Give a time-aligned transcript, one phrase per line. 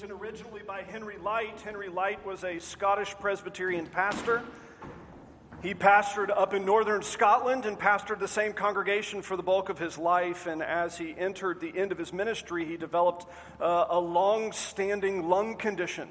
[0.00, 1.60] written originally by Henry Lyte.
[1.60, 4.40] Henry Lyte was a Scottish Presbyterian pastor.
[5.62, 9.78] He pastored up in northern Scotland and pastored the same congregation for the bulk of
[9.78, 10.46] his life.
[10.46, 13.26] And as he entered the end of his ministry, he developed
[13.60, 16.08] uh, a long standing lung condition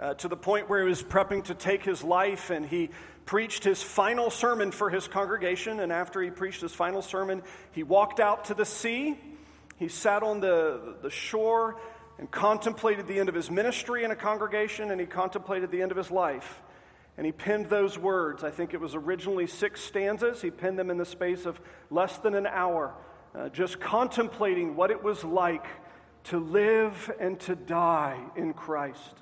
[0.00, 2.50] uh, to the point where he was prepping to take his life.
[2.50, 2.90] And he
[3.24, 5.78] preached his final sermon for his congregation.
[5.78, 9.16] And after he preached his final sermon, he walked out to the sea.
[9.76, 11.76] He sat on the, the shore
[12.22, 15.90] and contemplated the end of his ministry in a congregation, and he contemplated the end
[15.90, 16.62] of his life.
[17.16, 18.44] And he penned those words.
[18.44, 20.40] I think it was originally six stanzas.
[20.40, 22.94] He penned them in the space of less than an hour,
[23.34, 25.66] uh, just contemplating what it was like
[26.26, 29.16] to live and to die in Christ.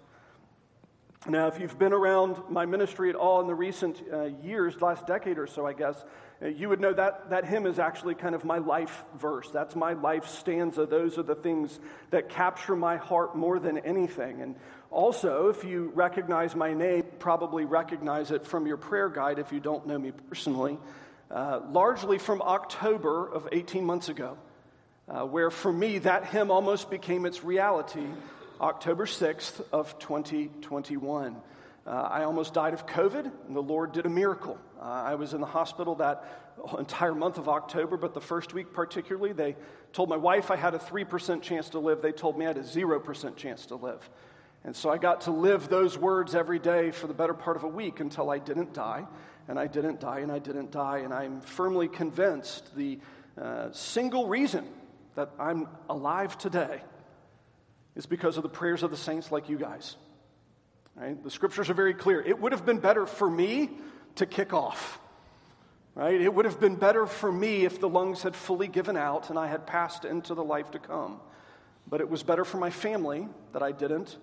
[1.27, 5.07] Now, if you've been around my ministry at all in the recent uh, years, last
[5.07, 6.05] decade or so, I guess,
[6.47, 9.51] you would know that that hymn is actually kind of my life verse.
[9.51, 10.87] That's my life stanza.
[10.87, 11.79] Those are the things
[12.11, 14.41] that capture my heart more than anything.
[14.41, 14.57] And
[14.91, 19.61] also, if you recognize my name, probably recognize it from your prayer guide if you
[19.61, 20.79] don't know me personally,
[21.30, 24.38] uh, largely from October of 18 months ago,
[25.09, 28.07] uh, where for me that hymn almost became its reality,
[28.61, 31.37] October 6th of 2021.
[31.87, 34.59] Uh, I almost died of COVID, and the Lord did a miracle.
[34.81, 36.25] Uh, I was in the hospital that
[36.79, 39.57] entire month of October, but the first week particularly, they
[39.93, 42.01] told my wife I had a 3% chance to live.
[42.01, 44.09] They told me I had a 0% chance to live.
[44.65, 47.65] And so I got to live those words every day for the better part of
[47.65, 49.07] a week until I didn't die,
[49.49, 50.99] and I didn't die, and I didn't die.
[50.99, 52.99] And I'm firmly convinced the
[53.41, 54.67] uh, single reason
[55.15, 56.83] that I'm alive today
[57.97, 59.97] is because of the prayers of the saints like you guys.
[60.95, 61.23] Right?
[61.23, 62.21] The scriptures are very clear.
[62.21, 63.71] It would have been better for me
[64.16, 64.99] to kick off.
[65.94, 66.21] Right?
[66.21, 69.39] It would have been better for me if the lungs had fully given out and
[69.39, 71.21] I had passed into the life to come.
[71.87, 74.17] But it was better for my family that I didn't.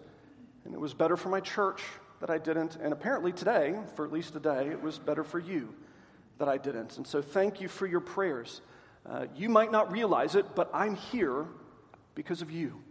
[0.66, 1.84] And it was better for my church
[2.20, 2.78] that I didn't.
[2.78, 5.73] And apparently today, for at least a day, it was better for you
[6.40, 6.98] that I didn't.
[6.98, 8.61] And so thank you for your prayers.
[9.06, 11.45] Uh, you might not realize it, but I'm here
[12.16, 12.82] because of you.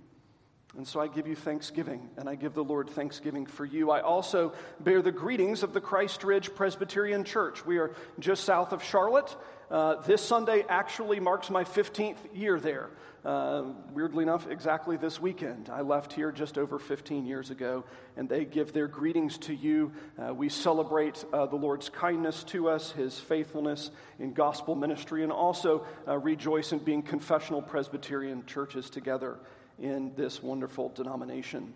[0.76, 3.90] And so I give you thanksgiving, and I give the Lord thanksgiving for you.
[3.90, 7.64] I also bear the greetings of the Christ Ridge Presbyterian Church.
[7.64, 9.34] We are just south of Charlotte.
[9.70, 12.90] Uh, this Sunday actually marks my 15th year there.
[13.24, 15.70] Uh, weirdly enough, exactly this weekend.
[15.70, 17.84] I left here just over 15 years ago,
[18.16, 19.92] and they give their greetings to you.
[20.18, 25.32] Uh, we celebrate uh, the Lord's kindness to us, his faithfulness in gospel ministry, and
[25.32, 29.38] also uh, rejoice in being confessional Presbyterian churches together
[29.78, 31.72] in this wonderful denomination.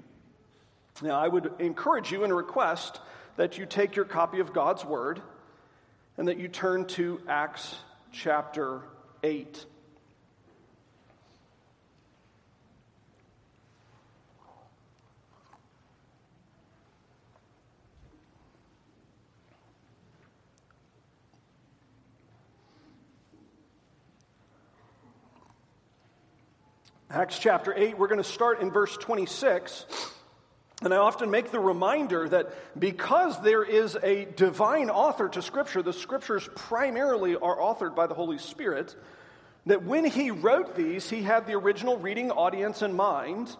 [1.02, 3.00] Now, I would encourage you and request
[3.36, 5.22] that you take your copy of God's Word
[6.18, 7.74] and that you turn to Acts
[8.12, 8.82] chapter
[9.22, 9.64] 8.
[27.12, 29.84] Acts chapter 8, we're going to start in verse 26.
[30.82, 35.82] And I often make the reminder that because there is a divine author to Scripture,
[35.82, 38.94] the Scriptures primarily are authored by the Holy Spirit,
[39.66, 43.56] that when he wrote these, he had the original reading audience in mind,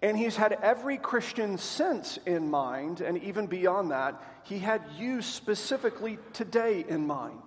[0.00, 5.20] and he's had every Christian since in mind, and even beyond that, he had you
[5.20, 7.42] specifically today in mind.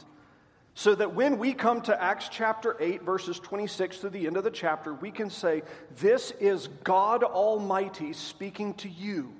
[0.73, 4.43] So that when we come to Acts chapter 8, verses 26 to the end of
[4.43, 5.63] the chapter, we can say,
[5.99, 9.33] This is God Almighty speaking to you,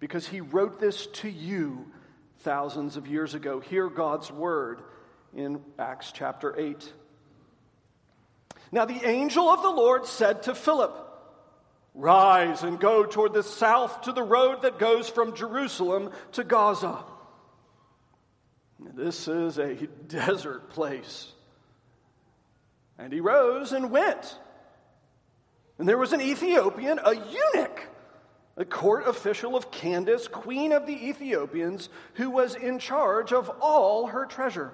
[0.00, 1.86] because He wrote this to you
[2.38, 3.60] thousands of years ago.
[3.60, 4.80] Hear God's word
[5.34, 6.92] in Acts chapter 8.
[8.72, 11.00] Now, the angel of the Lord said to Philip,
[11.94, 17.04] Rise and go toward the south to the road that goes from Jerusalem to Gaza.
[18.92, 19.74] This is a
[20.08, 21.32] desert place.
[22.98, 24.38] And he rose and went.
[25.78, 27.88] And there was an Ethiopian, a eunuch,
[28.56, 34.06] a court official of Candace, queen of the Ethiopians, who was in charge of all
[34.08, 34.72] her treasure.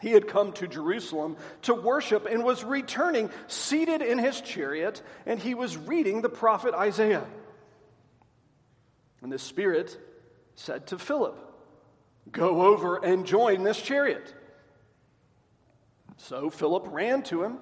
[0.00, 5.40] He had come to Jerusalem to worship and was returning, seated in his chariot, and
[5.40, 7.26] he was reading the prophet Isaiah.
[9.22, 9.98] And the Spirit
[10.54, 11.47] said to Philip,
[12.32, 14.34] Go over and join this chariot.
[16.16, 17.58] So Philip ran to him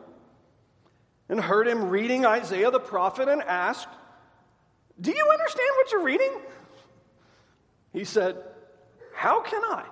[1.28, 3.88] and heard him reading Isaiah the prophet and asked,
[5.00, 6.32] Do you understand what you're reading?
[7.92, 8.36] He said,
[9.14, 9.84] How can I,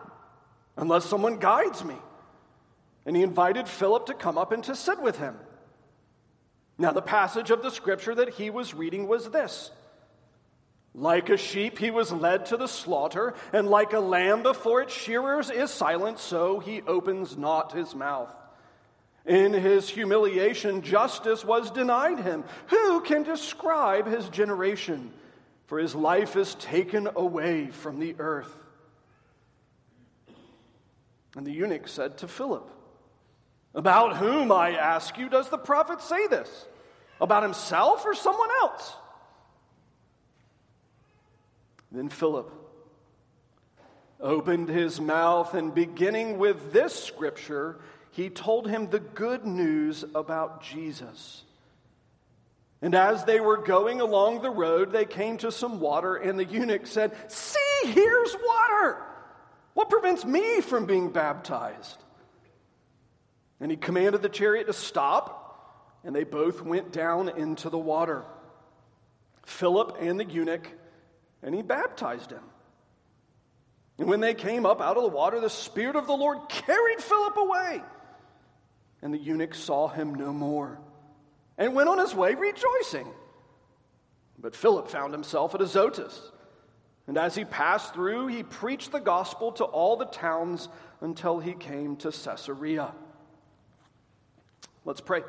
[0.77, 1.97] unless someone guides me?
[3.07, 5.37] And he invited Philip to come up and to sit with him.
[6.79, 9.71] Now, the passage of the scripture that he was reading was this
[10.95, 14.95] Like a sheep, he was led to the slaughter, and like a lamb before its
[14.95, 18.33] shearers is silent, so he opens not his mouth.
[19.27, 22.45] In his humiliation, justice was denied him.
[22.69, 25.13] Who can describe his generation?
[25.67, 28.53] For his life is taken away from the earth.
[31.37, 32.71] And the eunuch said to Philip,
[33.75, 36.67] About whom, I ask you, does the prophet say this?
[37.21, 38.95] About himself or someone else?
[41.95, 42.53] Then Philip
[44.21, 47.79] opened his mouth, and beginning with this scripture,
[48.11, 51.45] he told him the good news about Jesus.
[52.83, 56.45] And as they were going along the road, they came to some water, and the
[56.45, 58.99] eunuch said, See, here's water.
[59.75, 62.03] What prevents me from being baptized?
[63.61, 68.25] And he commanded the chariot to stop, and they both went down into the water.
[69.45, 70.69] Philip and the eunuch,
[71.45, 72.43] and he baptized him.
[73.99, 77.01] And when they came up out of the water, the Spirit of the Lord carried
[77.01, 77.83] Philip away.
[79.03, 80.81] And the eunuch saw him no more
[81.59, 83.07] and went on his way rejoicing.
[84.39, 86.33] But Philip found himself at Azotus.
[87.07, 90.69] And as he passed through, he preached the gospel to all the towns
[91.03, 92.93] until he came to Caesarea.
[94.87, 95.23] Let's pray.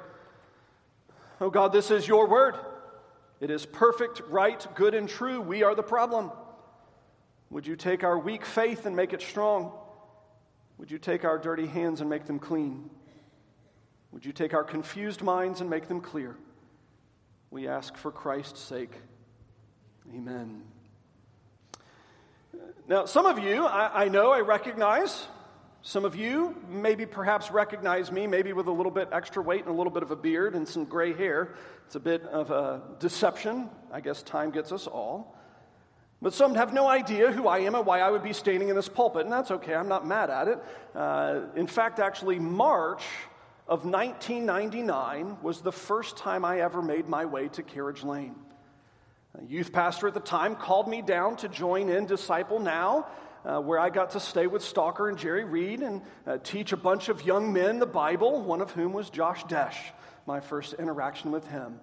[1.42, 2.56] Oh God, this is your word.
[3.40, 5.42] It is perfect, right, good, and true.
[5.42, 6.32] We are the problem.
[7.50, 9.72] Would you take our weak faith and make it strong?
[10.78, 12.90] Would you take our dirty hands and make them clean?
[14.12, 16.38] Would you take our confused minds and make them clear?
[17.52, 18.94] We ask for Christ's sake.
[20.14, 20.64] Amen.
[22.88, 25.28] Now, some of you, I, I, know, I recognize.
[25.88, 29.70] Some of you maybe perhaps recognize me, maybe with a little bit extra weight and
[29.70, 31.54] a little bit of a beard and some gray hair.
[31.86, 33.70] It's a bit of a deception.
[33.92, 35.38] I guess time gets us all.
[36.24, 38.76] But some have no idea who I am and why I would be standing in
[38.76, 39.76] this pulpit, and that's okay.
[39.76, 40.60] I'm not mad at it.
[40.96, 43.04] Uh, in fact, actually, March
[43.68, 48.34] of 1999 was the first time I ever made my way to Carriage Lane.
[49.40, 53.06] A youth pastor at the time called me down to join in Disciple Now,
[53.46, 56.78] uh, where I got to stay with Stalker and Jerry Reed and uh, teach a
[56.78, 59.78] bunch of young men the Bible, one of whom was Josh Desh,
[60.26, 61.80] my first interaction with him.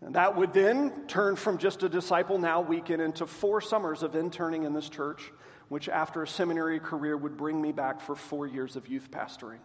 [0.00, 4.14] And that would then turn from just a Disciple Now weekend into four summers of
[4.16, 5.32] interning in this church,
[5.68, 9.58] which after a seminary career would bring me back for four years of youth pastoring.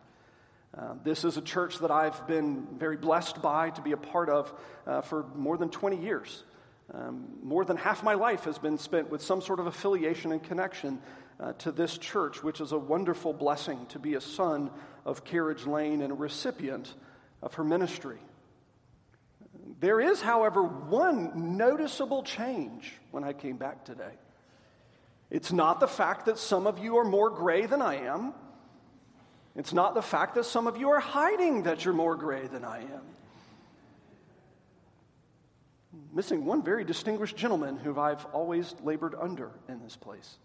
[0.78, 4.30] Uh, this is a church that I've been very blessed by to be a part
[4.30, 4.54] of
[4.88, 6.44] uh, for more than 20 years.
[6.94, 10.44] Um, more than half my life has been spent with some sort of affiliation and
[10.44, 11.00] connection
[11.42, 14.70] uh, to this church, which is a wonderful blessing to be a son
[15.06, 16.94] of Carriage Lane and a recipient
[17.42, 18.20] of her ministry.
[19.80, 24.14] There is, however, one noticeable change when I came back today.
[25.32, 28.34] It's not the fact that some of you are more gray than I am.
[29.56, 32.64] It's not the fact that some of you are hiding that you're more gray than
[32.64, 33.02] I am
[36.14, 40.38] missing one very distinguished gentleman who I've always labored under in this place.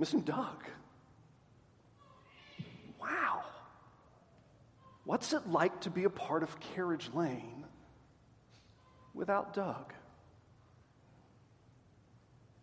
[0.00, 0.64] Missing Doug.
[2.98, 3.42] Wow.
[5.04, 7.66] What's it like to be a part of Carriage Lane
[9.12, 9.92] without Doug?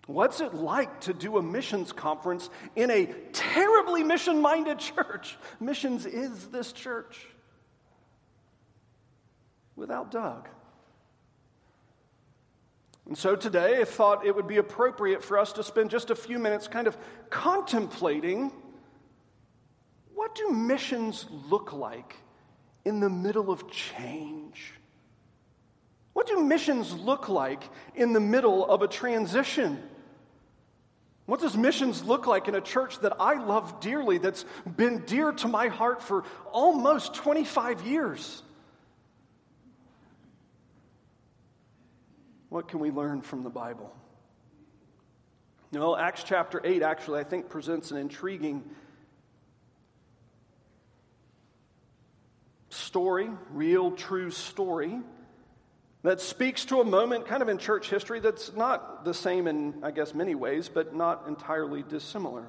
[0.08, 5.38] What's it like to do a missions conference in a terribly mission minded church?
[5.60, 7.28] Missions is this church
[9.76, 10.50] without Doug.
[13.08, 16.16] And so today I thought it would be appropriate for us to spend just a
[16.16, 16.98] few minutes kind of
[17.30, 18.52] contemplating
[20.14, 22.16] what do missions look like
[22.84, 24.74] in the middle of change?
[26.14, 27.64] What do missions look like
[27.96, 29.82] in the middle of a transition?
[31.28, 34.44] What does missions look like in a church that I love dearly, that's
[34.76, 38.42] been dear to my heart for almost 25 years?
[42.50, 43.94] What can we learn from the Bible?
[45.72, 48.64] Well, Acts chapter 8 actually, I think, presents an intriguing
[52.70, 55.02] story, real, true story,
[56.04, 59.84] that speaks to a moment kind of in church history that's not the same in,
[59.84, 62.46] I guess, many ways, but not entirely dissimilar.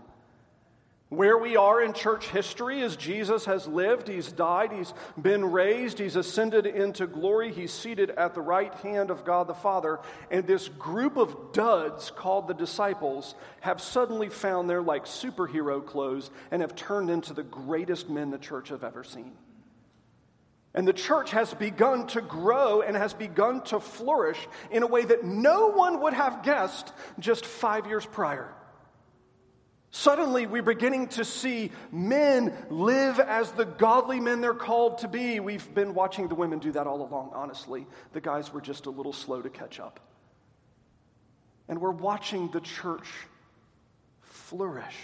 [1.10, 5.98] Where we are in church history is Jesus has lived, he's died, he's been raised,
[5.98, 10.00] he's ascended into glory, he's seated at the right hand of God the Father,
[10.30, 16.30] and this group of duds called the disciples have suddenly found their like superhero clothes
[16.50, 19.32] and have turned into the greatest men the church have ever seen.
[20.74, 24.38] And the church has begun to grow and has begun to flourish
[24.70, 28.52] in a way that no one would have guessed just five years prior.
[29.90, 35.40] Suddenly, we're beginning to see men live as the godly men they're called to be.
[35.40, 37.86] We've been watching the women do that all along, honestly.
[38.12, 40.00] The guys were just a little slow to catch up.
[41.68, 43.08] And we're watching the church
[44.22, 44.96] flourish.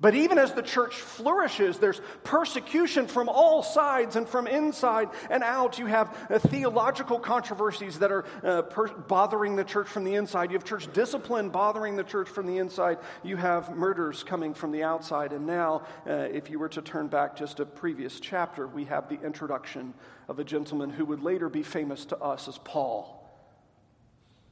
[0.00, 5.42] But even as the church flourishes, there's persecution from all sides and from inside and
[5.42, 5.78] out.
[5.78, 10.50] You have uh, theological controversies that are uh, per- bothering the church from the inside.
[10.50, 12.96] You have church discipline bothering the church from the inside.
[13.22, 15.34] You have murders coming from the outside.
[15.34, 19.06] And now, uh, if you were to turn back just a previous chapter, we have
[19.10, 19.92] the introduction
[20.28, 23.30] of a gentleman who would later be famous to us as Paul,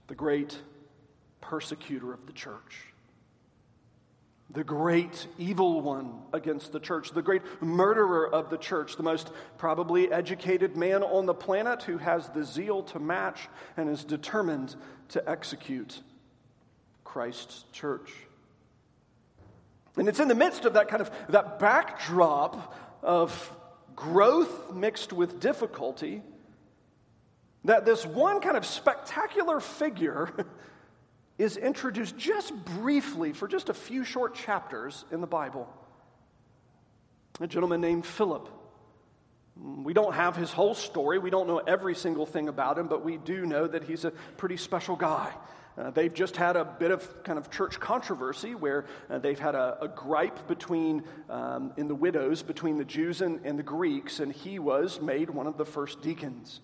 [0.09, 0.59] the great
[1.41, 2.88] persecutor of the church
[4.51, 9.31] the great evil one against the church, the great murderer of the church, the most
[9.59, 14.75] probably educated man on the planet who has the zeal to match and is determined
[15.09, 16.01] to execute
[17.05, 18.11] Christ's church.
[19.97, 23.55] And it's in the midst of that kind of that backdrop of
[23.97, 26.23] growth mixed with difficulty
[27.65, 30.33] that this one kind of spectacular figure
[31.39, 35.69] is introduced just briefly for just a few short chapters in the Bible.
[37.41, 38.49] A gentleman named Philip.
[39.57, 41.19] We don't have his whole story.
[41.19, 44.11] We don't know every single thing about him, but we do know that he's a
[44.37, 45.33] pretty special guy.
[45.77, 49.55] Uh, they've just had a bit of kind of church controversy where uh, they've had
[49.55, 54.19] a, a gripe between, um, in the widows, between the Jews and, and the Greeks,
[54.19, 56.61] and he was made one of the first deacons.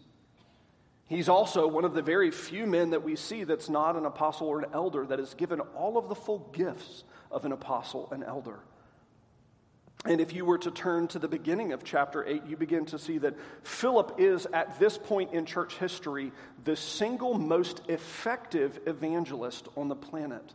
[1.07, 4.49] He's also one of the very few men that we see that's not an apostle
[4.49, 8.25] or an elder that is given all of the full gifts of an apostle and
[8.25, 8.61] elder.
[10.07, 12.99] And if you were to turn to the beginning of chapter 8, you begin to
[12.99, 16.33] see that Philip is, at this point in church history,
[16.65, 20.55] the single most effective evangelist on the planet.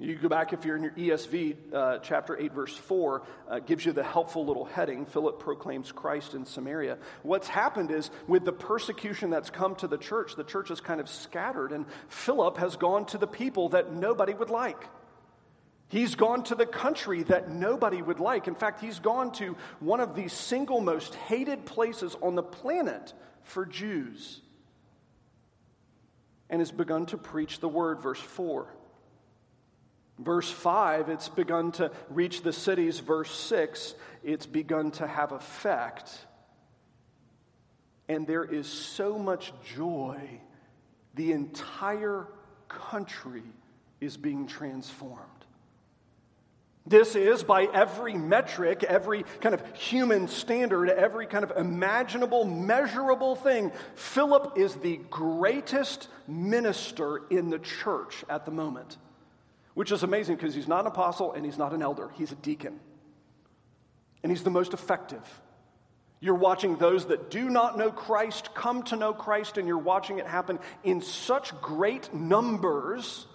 [0.00, 3.84] You go back if you're in your ESV, uh, chapter 8, verse 4, uh, gives
[3.84, 6.98] you the helpful little heading Philip proclaims Christ in Samaria.
[7.24, 11.00] What's happened is, with the persecution that's come to the church, the church is kind
[11.00, 14.84] of scattered, and Philip has gone to the people that nobody would like.
[15.88, 18.46] He's gone to the country that nobody would like.
[18.46, 23.14] In fact, he's gone to one of the single most hated places on the planet
[23.42, 24.42] for Jews
[26.50, 28.68] and has begun to preach the word, verse 4.
[30.18, 32.98] Verse 5, it's begun to reach the cities.
[32.98, 33.94] Verse 6,
[34.24, 36.10] it's begun to have effect.
[38.08, 40.18] And there is so much joy.
[41.14, 42.26] The entire
[42.68, 43.44] country
[44.00, 45.24] is being transformed.
[46.84, 53.36] This is, by every metric, every kind of human standard, every kind of imaginable, measurable
[53.36, 58.96] thing, Philip is the greatest minister in the church at the moment
[59.78, 62.34] which is amazing because he's not an apostle and he's not an elder, he's a
[62.34, 62.80] deacon.
[64.24, 65.22] And he's the most effective.
[66.18, 70.18] You're watching those that do not know Christ come to know Christ, and you're watching
[70.18, 73.28] it happen in such great numbers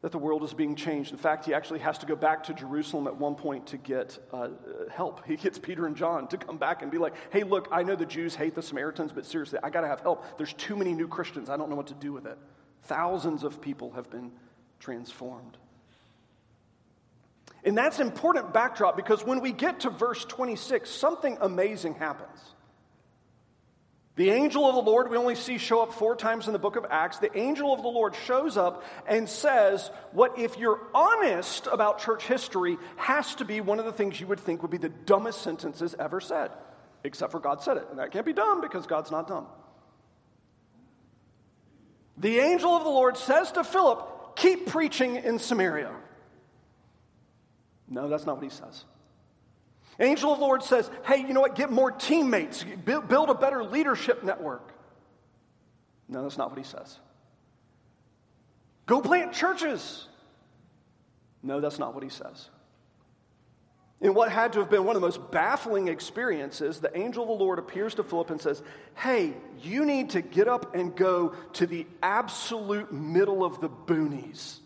[0.00, 1.12] that the world is being changed.
[1.12, 4.18] In fact, he actually has to go back to Jerusalem at one point to get
[4.32, 4.48] uh,
[4.90, 5.24] help.
[5.26, 7.94] He gets Peter and John to come back and be like, hey, look, I know
[7.94, 10.24] the Jews hate the Samaritans, but seriously, I got to have help.
[10.38, 11.48] There's too many new Christians.
[11.48, 12.36] I don't know what to do with it.
[12.82, 14.32] Thousands of people have been
[14.80, 15.56] transformed.
[17.64, 22.40] And that's important backdrop because when we get to verse 26, something amazing happens.
[24.18, 26.74] The angel of the Lord, we only see show up four times in the book
[26.74, 27.18] of Acts.
[27.18, 32.24] The angel of the Lord shows up and says, What, if you're honest about church
[32.26, 35.42] history, has to be one of the things you would think would be the dumbest
[35.42, 36.50] sentences ever said,
[37.04, 37.86] except for God said it.
[37.90, 39.46] And that can't be dumb because God's not dumb.
[42.18, 45.92] The angel of the Lord says to Philip, Keep preaching in Samaria.
[47.88, 48.84] No, that's not what he says.
[50.00, 51.54] Angel of the Lord says, Hey, you know what?
[51.54, 54.72] Get more teammates, build a better leadership network.
[56.08, 56.98] No, that's not what he says.
[58.86, 60.06] Go plant churches.
[61.42, 62.48] No, that's not what he says.
[64.00, 67.28] In what had to have been one of the most baffling experiences, the angel of
[67.28, 68.62] the Lord appears to Philip and says,
[68.94, 74.58] Hey, you need to get up and go to the absolute middle of the boonies.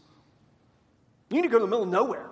[1.30, 2.28] You need to go to the middle of nowhere.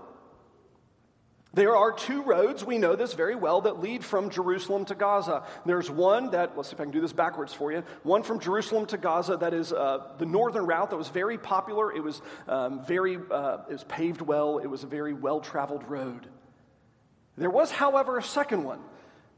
[1.52, 5.42] There are two roads, we know this very well, that lead from Jerusalem to Gaza.
[5.66, 7.82] There's one that, let's see if I can do this backwards for you.
[8.04, 11.92] One from Jerusalem to Gaza that is uh, the northern route that was very popular.
[11.92, 14.58] It was um, very, uh, it was paved well.
[14.58, 16.28] It was a very well traveled road.
[17.36, 18.80] There was, however, a second one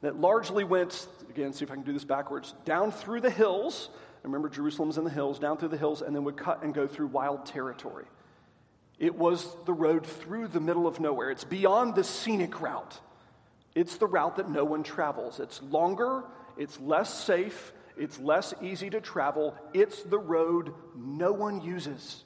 [0.01, 3.89] that largely went, again, see if I can do this backwards, down through the hills.
[4.23, 6.87] Remember, Jerusalem's in the hills, down through the hills, and then would cut and go
[6.87, 8.07] through wild territory.
[8.99, 11.31] It was the road through the middle of nowhere.
[11.31, 13.01] It's beyond the scenic route.
[13.75, 15.41] It's the route that no one travels.
[15.41, 16.25] It's longer,
[16.57, 19.57] it's less safe, it's less easy to travel.
[19.73, 22.25] It's the road no one uses.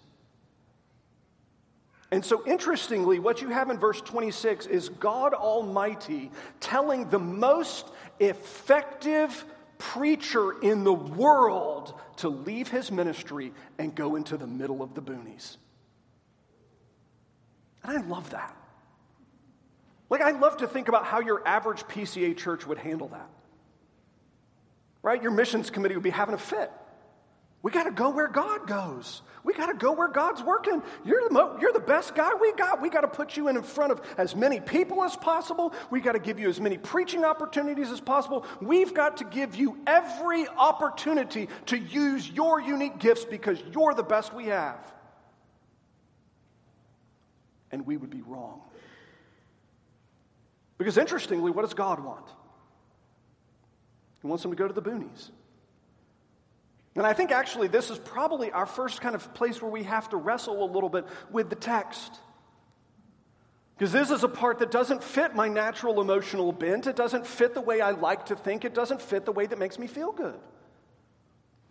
[2.11, 7.87] And so, interestingly, what you have in verse 26 is God Almighty telling the most
[8.21, 9.45] effective
[9.79, 15.03] preacher in the world to leave his ministry and go into the middle of the
[15.03, 15.57] boonies.
[17.83, 18.57] And I love that.
[20.09, 23.29] Like, I love to think about how your average PCA church would handle that.
[25.03, 25.21] Right?
[25.21, 26.71] Your missions committee would be having a fit.
[27.63, 29.23] We got to go where God goes.
[29.43, 30.83] We got to go where God's working.
[31.05, 32.81] You're the, mo- you're the best guy we got.
[32.81, 35.73] We got to put you in, in front of as many people as possible.
[35.91, 38.45] We got to give you as many preaching opportunities as possible.
[38.61, 44.03] We've got to give you every opportunity to use your unique gifts because you're the
[44.03, 44.81] best we have.
[47.73, 48.61] And we would be wrong.
[50.79, 52.27] Because interestingly, what does God want?
[54.21, 55.31] He wants them to go to the boonies.
[56.97, 60.09] And I think actually this is probably our first kind of place where we have
[60.09, 62.19] to wrestle a little bit with the text.
[63.76, 66.87] Because this is a part that doesn't fit my natural emotional bent.
[66.87, 68.65] It doesn't fit the way I like to think.
[68.65, 70.38] It doesn't fit the way that makes me feel good.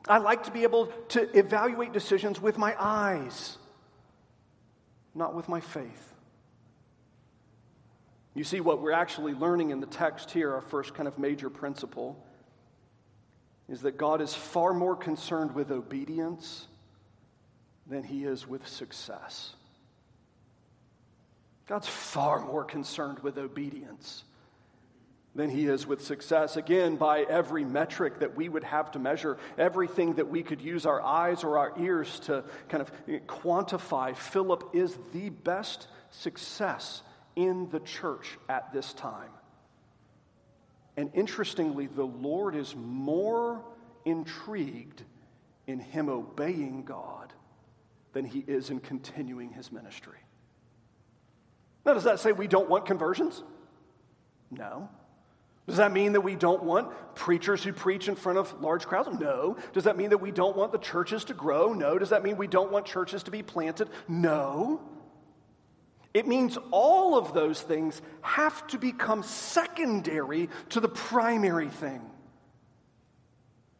[0.08, 3.58] I like to be able to evaluate decisions with my eyes,
[5.16, 6.14] not with my faith.
[8.36, 11.50] You see, what we're actually learning in the text here, our first kind of major
[11.50, 12.24] principle,
[13.70, 16.68] is that God is far more concerned with obedience
[17.88, 19.54] than he is with success.
[21.68, 24.24] God's far more concerned with obedience
[25.34, 26.56] than he is with success.
[26.56, 30.86] Again, by every metric that we would have to measure, everything that we could use
[30.86, 32.92] our eyes or our ears to kind of
[33.28, 37.02] quantify, Philip is the best success
[37.36, 39.30] in the church at this time.
[40.98, 43.64] And interestingly, the Lord is more
[44.06, 45.04] intrigued
[45.68, 47.34] in him obeying God
[48.14, 50.20] than he is in continuing his ministry.
[51.86, 53.44] Now, does that say we don't want conversions?
[54.50, 54.90] No.
[55.68, 59.10] Does that mean that we don't want preachers who preach in front of large crowds?
[59.20, 59.58] No.
[59.74, 61.74] Does that mean that we don't want the churches to grow?
[61.74, 61.98] No.
[61.98, 63.90] Does that mean we don't want churches to be planted?
[64.08, 64.82] No.
[66.16, 72.00] It means all of those things have to become secondary to the primary thing.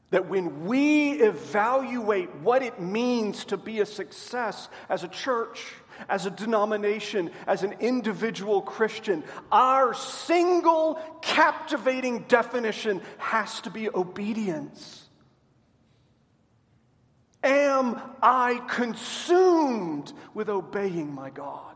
[0.10, 5.64] That when we evaluate what it means to be a success as a church,
[6.10, 15.08] as a denomination, as an individual Christian, our single captivating definition has to be obedience.
[17.42, 21.75] Am I consumed with obeying my God?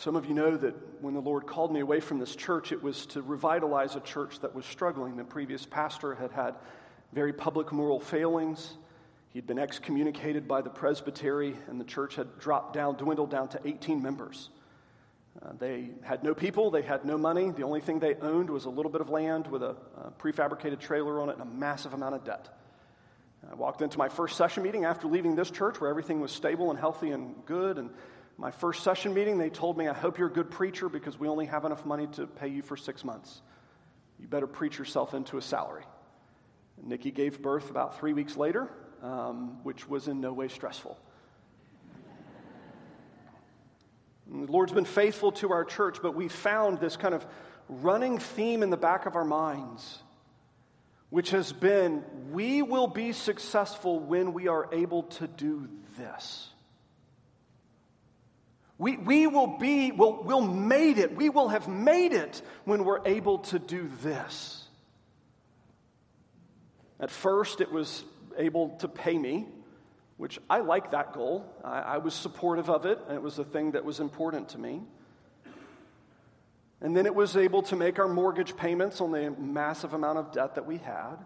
[0.00, 2.82] Some of you know that when the Lord called me away from this church, it
[2.82, 5.14] was to revitalize a church that was struggling.
[5.18, 6.54] The previous pastor had had
[7.12, 8.78] very public moral failings.
[9.34, 13.60] He'd been excommunicated by the presbytery, and the church had dropped down, dwindled down to
[13.62, 14.48] 18 members.
[15.42, 17.50] Uh, they had no people, they had no money.
[17.50, 20.80] The only thing they owned was a little bit of land with a, a prefabricated
[20.80, 22.48] trailer on it and a massive amount of debt.
[23.50, 26.70] I walked into my first session meeting after leaving this church where everything was stable
[26.70, 27.90] and healthy and good, and
[28.40, 31.28] my first session meeting, they told me, I hope you're a good preacher because we
[31.28, 33.42] only have enough money to pay you for six months.
[34.18, 35.84] You better preach yourself into a salary.
[36.82, 38.70] Nikki gave birth about three weeks later,
[39.02, 40.98] um, which was in no way stressful.
[44.26, 47.26] The Lord's been faithful to our church, but we found this kind of
[47.68, 50.02] running theme in the back of our minds,
[51.10, 56.49] which has been we will be successful when we are able to do this.
[58.80, 61.14] We, we will be, we'll, we'll made it.
[61.14, 64.64] We will have made it when we're able to do this.
[66.98, 68.02] At first, it was
[68.38, 69.46] able to pay me,
[70.16, 71.44] which I like that goal.
[71.62, 74.58] I, I was supportive of it, and it was a thing that was important to
[74.58, 74.80] me.
[76.80, 80.32] And then it was able to make our mortgage payments on the massive amount of
[80.32, 81.16] debt that we had.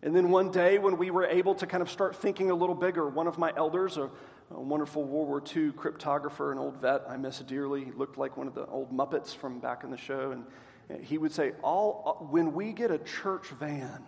[0.00, 2.76] And then one day, when we were able to kind of start thinking a little
[2.76, 4.10] bigger, one of my elders, a,
[4.50, 7.84] a wonderful World War II cryptographer, an old vet I miss dearly.
[7.84, 10.32] He looked like one of the old Muppets from back in the show.
[10.32, 14.04] And he would say, All, When we get a church van,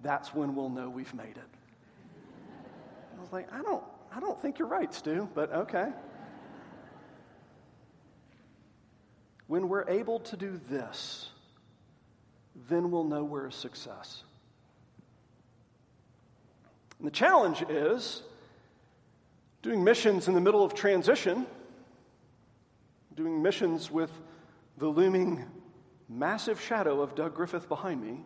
[0.00, 1.50] that's when we'll know we've made it.
[3.16, 5.90] I was like, I don't, I don't think you're right, Stu, but okay.
[9.46, 11.28] When we're able to do this,
[12.68, 14.24] then we'll know we're a success.
[16.98, 18.22] And the challenge is
[19.62, 21.46] doing missions in the middle of transition,
[23.14, 24.10] doing missions with
[24.76, 25.44] the looming
[26.08, 28.20] massive shadow of Doug Griffith behind me,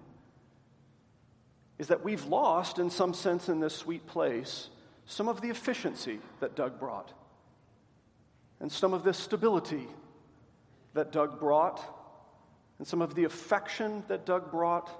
[1.79, 4.71] is that we've lost, in some sense, in this sweet place,
[5.05, 7.13] some of the efficiency that Doug brought,
[8.61, 9.87] and some of the stability
[10.95, 11.83] that Doug brought,
[12.79, 14.91] and some of the affection that Doug brought,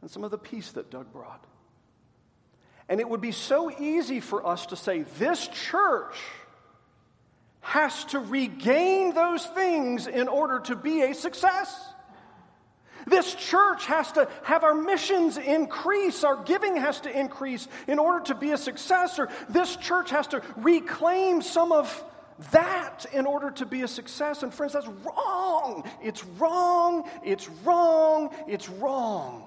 [0.00, 1.44] and some of the peace that Doug brought.
[2.92, 6.14] And it would be so easy for us to say, this church
[7.62, 11.74] has to regain those things in order to be a success.
[13.06, 18.26] This church has to have our missions increase, our giving has to increase in order
[18.26, 22.04] to be a success, or this church has to reclaim some of
[22.50, 24.42] that in order to be a success.
[24.42, 25.90] And friends, that's wrong.
[26.02, 27.08] It's wrong.
[27.24, 28.36] It's wrong.
[28.46, 29.46] It's wrong.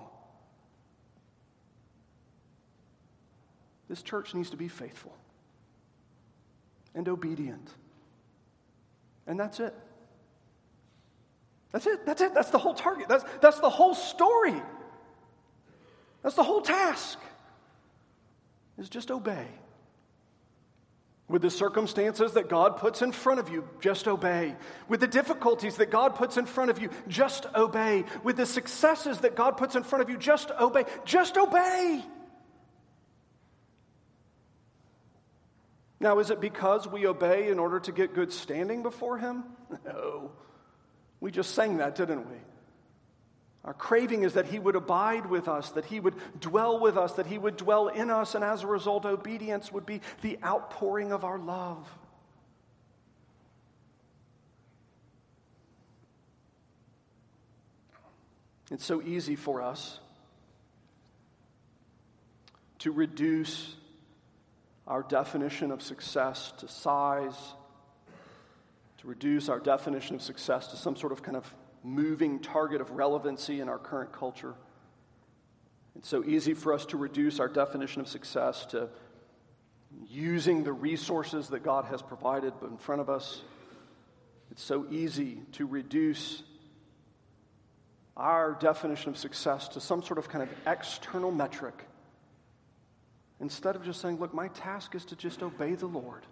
[3.87, 5.15] This church needs to be faithful
[6.95, 7.69] and obedient.
[9.27, 9.73] And that's it.
[11.71, 12.05] That's it.
[12.05, 12.33] That's it.
[12.33, 13.07] That's the whole target.
[13.09, 14.61] That's, that's the whole story.
[16.23, 17.19] That's the whole task.
[18.77, 19.47] Is just obey.
[21.27, 24.55] With the circumstances that God puts in front of you, just obey.
[24.87, 28.05] With the difficulties that God puts in front of you, just obey.
[28.23, 30.85] With the successes that God puts in front of you, just obey.
[31.03, 32.03] Just obey.
[36.05, 39.43] Now, is it because we obey in order to get good standing before Him?
[39.83, 40.33] No.
[41.19, 42.37] We just sang that, didn't we?
[43.63, 47.13] Our craving is that He would abide with us, that He would dwell with us,
[47.13, 51.11] that He would dwell in us, and as a result, obedience would be the outpouring
[51.11, 51.89] of our love.
[58.69, 59.97] It's so easy for us
[62.77, 63.75] to reduce
[64.87, 67.53] our definition of success to size,
[68.99, 72.91] to reduce our definition of success to some sort of kind of moving target of
[72.91, 74.53] relevancy in our current culture.
[75.95, 78.89] It's so easy for us to reduce our definition of success to
[80.07, 83.41] using the resources that God has provided in front of us.
[84.51, 86.43] It's so easy to reduce
[88.17, 91.85] our definition of success to some sort of kind of external metric
[93.39, 96.25] Instead of just saying, look, my task is to just obey the Lord.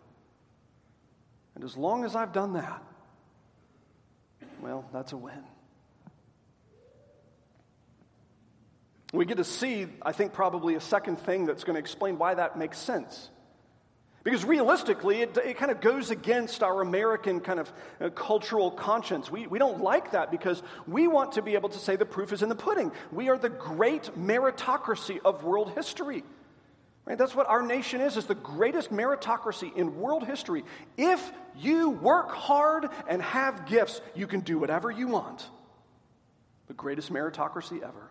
[1.55, 2.81] And as long as I've done that,
[4.61, 5.43] well, that's a win.
[9.11, 12.33] We get to see, I think, probably a second thing that's going to explain why
[12.33, 13.29] that makes sense.
[14.23, 19.29] Because realistically, it, it kind of goes against our American kind of uh, cultural conscience.
[19.29, 22.31] We, we don't like that because we want to be able to say the proof
[22.31, 22.91] is in the pudding.
[23.11, 26.23] We are the great meritocracy of world history.
[27.05, 27.17] Right?
[27.17, 30.63] That's what our nation is, is the greatest meritocracy in world history.
[30.97, 35.45] If you work hard and have gifts, you can do whatever you want.
[36.67, 38.09] The greatest meritocracy ever.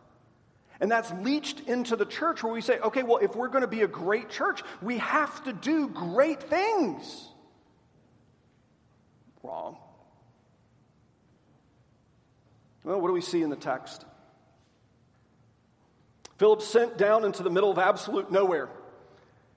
[0.79, 3.69] And that's leached into the church where we say, okay, well, if we're going to
[3.69, 7.29] be a great church, we have to do great things.
[9.43, 9.79] Wrong.
[12.85, 14.05] Well, what do we see in the text?
[16.37, 18.69] Philip sent down into the middle of absolute nowhere.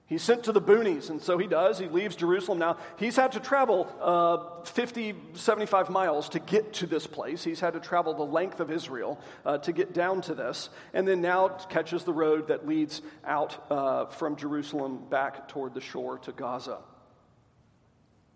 [0.08, 1.80] He's sent to the boonies, and so he does.
[1.80, 2.60] He leaves Jerusalem.
[2.60, 7.42] Now, he's had to travel uh, 50, 75 miles to get to this place.
[7.42, 11.08] He's had to travel the length of Israel uh, to get down to this, and
[11.08, 16.18] then now catches the road that leads out uh, from Jerusalem back toward the shore
[16.18, 16.78] to Gaza.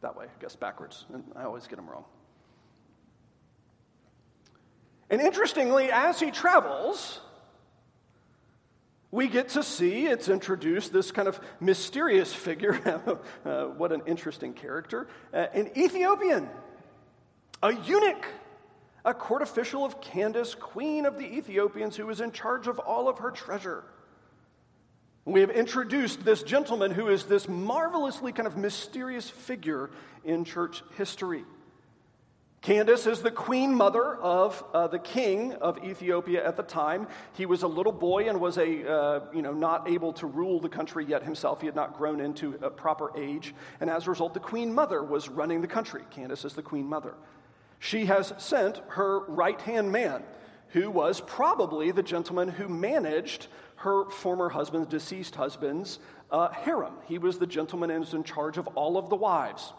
[0.00, 1.04] That way, I guess backwards.
[1.12, 2.04] And I always get them wrong.
[5.08, 7.20] And interestingly, as he travels,
[9.12, 12.80] we get to see, it's introduced, this kind of mysterious figure.
[13.44, 15.08] uh, what an interesting character.
[15.34, 16.48] Uh, an Ethiopian,
[17.62, 18.26] a eunuch,
[19.04, 23.08] a court official of Candace, queen of the Ethiopians, who is in charge of all
[23.08, 23.82] of her treasure.
[25.24, 29.90] We have introduced this gentleman who is this marvelously kind of mysterious figure
[30.24, 31.44] in church history.
[32.62, 37.06] Candace is the queen mother of uh, the king of Ethiopia at the time.
[37.32, 40.60] He was a little boy and was a, uh, you know, not able to rule
[40.60, 41.60] the country yet himself.
[41.60, 43.54] He had not grown into a proper age.
[43.80, 46.02] And as a result, the queen mother was running the country.
[46.10, 47.14] Candace is the queen mother.
[47.78, 50.22] She has sent her right hand man,
[50.68, 53.46] who was probably the gentleman who managed
[53.76, 55.98] her former husband's, deceased husband's,
[56.30, 56.92] uh, harem.
[57.06, 59.72] He was the gentleman who was in charge of all of the wives.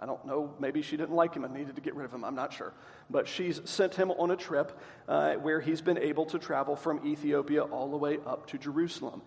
[0.00, 2.24] I don't know, maybe she didn't like him and needed to get rid of him,
[2.24, 2.72] I'm not sure.
[3.08, 4.78] But she's sent him on a trip
[5.08, 9.22] uh, where he's been able to travel from Ethiopia all the way up to Jerusalem.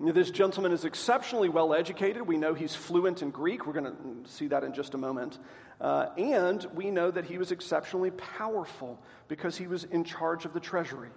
[0.00, 2.26] This gentleman is exceptionally well educated.
[2.26, 3.66] We know he's fluent in Greek.
[3.66, 3.84] We're going
[4.24, 5.38] to see that in just a moment.
[5.80, 10.54] Uh, and we know that he was exceptionally powerful because he was in charge of
[10.54, 11.10] the treasury.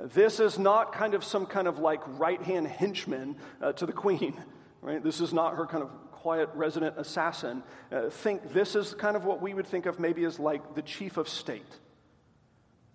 [0.00, 3.92] This is not kind of some kind of like right hand henchman uh, to the
[4.04, 4.40] queen,
[4.80, 5.02] right?
[5.02, 5.90] This is not her kind of
[6.28, 7.62] quiet resident assassin.
[7.90, 10.82] Uh, think this is kind of what we would think of maybe as like the
[10.82, 11.78] chief of state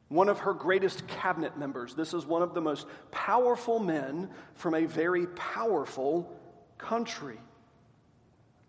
[0.10, 1.96] one of her greatest cabinet members.
[1.96, 6.32] This is one of the most powerful men from a very powerful
[6.78, 7.40] country,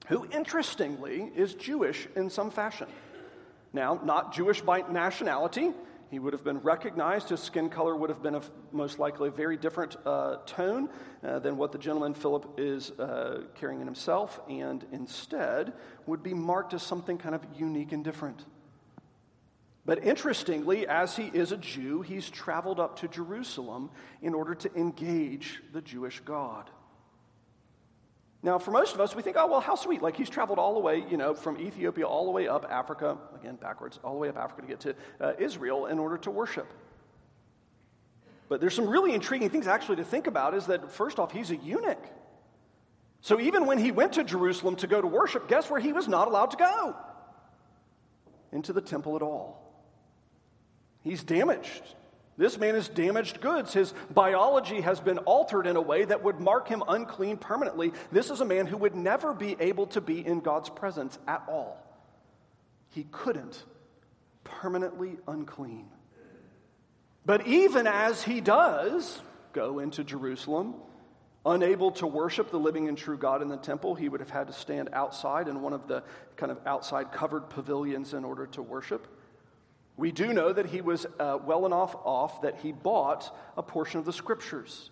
[0.07, 2.89] who, interestingly, is Jewish in some fashion.
[3.75, 5.73] Now, not Jewish by nationality.
[6.15, 7.31] He would have been recognized.
[7.31, 10.89] His skin color would have been of most likely a very different uh, tone
[11.25, 15.73] uh, than what the gentleman Philip is uh, carrying in himself, and instead
[16.07, 18.45] would be marked as something kind of unique and different.
[19.85, 23.91] But interestingly, as he is a Jew, he's traveled up to Jerusalem
[24.23, 26.71] in order to engage the Jewish God.
[28.45, 30.03] Now, for most of us, we think, oh, well, how sweet.
[30.03, 33.17] Like he's traveled all the way, you know, from Ethiopia all the way up Africa,
[33.41, 36.31] again, backwards, all the way up Africa to get to uh, Israel in order to
[36.31, 36.71] worship.
[38.51, 41.51] But there's some really intriguing things actually to think about is that, first off, he's
[41.51, 42.05] a eunuch.
[43.23, 46.07] So even when he went to Jerusalem to go to worship, guess where he was
[46.07, 46.97] not allowed to go?
[48.53, 49.73] Into the temple at all.
[51.01, 51.83] He's damaged.
[52.37, 53.73] This man is damaged goods.
[53.73, 57.93] His biology has been altered in a way that would mark him unclean permanently.
[58.11, 61.45] This is a man who would never be able to be in God's presence at
[61.49, 61.81] all.
[62.91, 63.63] He couldn't
[64.43, 65.87] permanently unclean.
[67.25, 70.75] But even as he does go into Jerusalem,
[71.47, 74.49] unable to worship the living and true God in the temple, he would have had
[74.49, 76.03] to stand outside in one of the
[76.37, 79.07] kind of outside covered pavilions in order to worship.
[79.97, 84.01] We do know that he was uh, well enough off that he bought a portion
[84.01, 84.91] of the scriptures.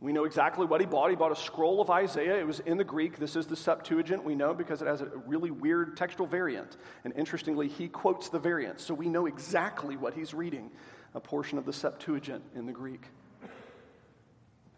[0.00, 1.10] We know exactly what he bought.
[1.10, 2.36] He bought a scroll of Isaiah.
[2.36, 3.18] It was in the Greek.
[3.18, 4.24] This is the Septuagint.
[4.24, 6.76] We know because it has a really weird textual variant.
[7.04, 8.80] And interestingly, he quotes the variant.
[8.80, 10.72] So we know exactly what he's reading
[11.14, 13.02] a portion of the Septuagint in the Greek.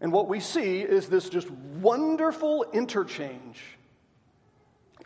[0.01, 3.62] And what we see is this just wonderful interchange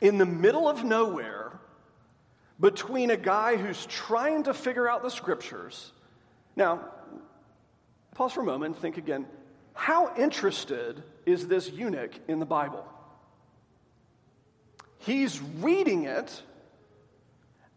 [0.00, 1.47] in the middle of nowhere
[2.60, 5.92] between a guy who's trying to figure out the scriptures.
[6.56, 6.80] Now,
[8.14, 9.26] pause for a moment and think again
[9.74, 12.84] how interested is this eunuch in the Bible?
[14.98, 16.42] He's reading it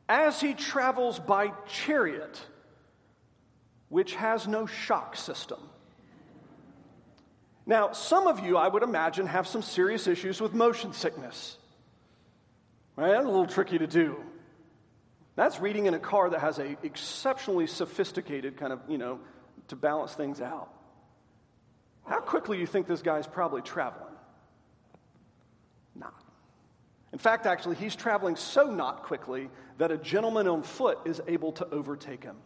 [0.09, 2.41] as he travels by chariot,
[3.89, 5.59] which has no shock system.
[7.67, 11.57] Now, some of you, I would imagine, have some serious issues with motion sickness.
[12.95, 13.11] Right?
[13.11, 14.23] That's a little tricky to do.
[15.35, 19.19] That's reading in a car that has a exceptionally sophisticated kind of, you know,
[19.69, 20.69] to balance things out.
[22.05, 24.13] How quickly you think this guy's probably traveling?
[25.95, 26.13] Not.
[27.13, 31.51] In fact, actually, he's traveling so not quickly that a gentleman on foot is able
[31.53, 32.37] to overtake him.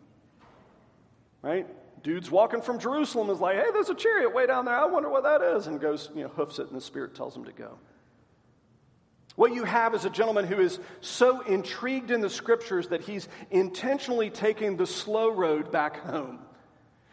[1.42, 1.68] Right?
[2.04, 4.76] Dude's walking from Jerusalem is like, hey, there's a chariot way down there.
[4.76, 5.68] I wonder what that is.
[5.68, 7.78] And goes, you know, hoofs it, and the Spirit tells him to go.
[9.36, 13.28] What you have is a gentleman who is so intrigued in the scriptures that he's
[13.52, 16.40] intentionally taking the slow road back home.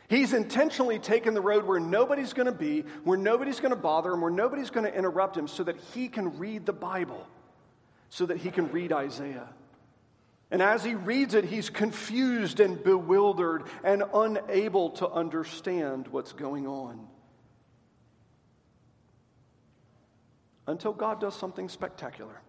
[0.08, 4.12] He's intentionally taken the road where nobody's going to be, where nobody's going to bother
[4.12, 7.26] him, where nobody's going to interrupt him, so that he can read the Bible,
[8.10, 9.48] so that he can read Isaiah.
[10.50, 16.66] And as he reads it, he's confused and bewildered and unable to understand what's going
[16.66, 17.08] on.
[20.66, 22.40] Until God does something spectacular.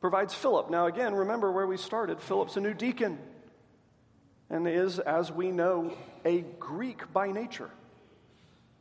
[0.00, 0.70] Provides Philip.
[0.70, 2.20] Now, again, remember where we started.
[2.20, 3.18] Philip's a new deacon
[4.50, 7.70] and is, as we know, a Greek by nature.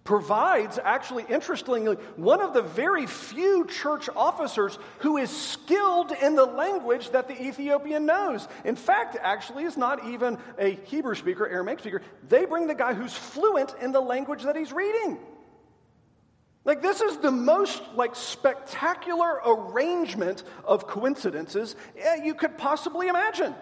[0.04, 6.46] Provides, actually, interestingly, one of the very few church officers who is skilled in the
[6.46, 8.48] language that the Ethiopian knows.
[8.66, 12.02] In fact, actually, is not even a Hebrew speaker, Aramaic speaker.
[12.28, 15.20] They bring the guy who's fluent in the language that he's reading.
[16.64, 21.76] Like this is the most like spectacular arrangement of coincidences
[22.24, 23.56] you could possibly imagine.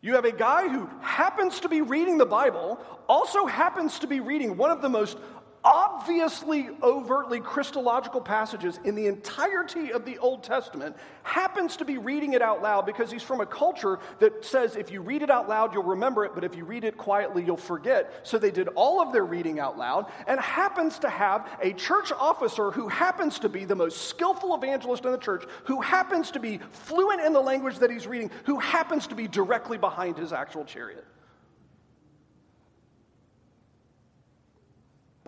[0.00, 4.20] You have a guy who happens to be reading the Bible, also happens to be
[4.20, 5.18] reading one of the most
[5.64, 12.32] obviously, overtly Christological passages in the entirety of the Old Testament, happens to be reading
[12.32, 15.48] it out loud because he's from a culture that says if you read it out
[15.48, 18.20] loud, you'll remember it, but if you read it quietly, you'll forget.
[18.22, 22.10] So they did all of their reading out loud and happens to have a church
[22.12, 26.40] officer who happens to be the most skillful evangelist in the church, who happens to
[26.40, 30.32] be fluent in the language that he's reading, who happens to be directly behind his
[30.32, 31.04] actual chariot.